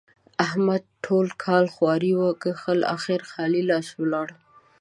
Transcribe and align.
احمد 0.45 0.83
ټول 1.05 1.27
کال 1.43 1.65
خواري 1.73 2.11
وکښلې؛ 2.21 2.85
اخېر 2.95 3.21
خالي 3.31 3.61
لاس 3.69 3.87
ولاړ. 4.01 4.27